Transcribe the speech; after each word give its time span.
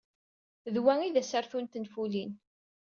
D 0.73 0.75
wa 0.83 0.93
ay 0.99 1.11
d 1.15 1.17
asartu 1.21 1.59
n 1.59 1.65
tenfulin. 1.67 2.31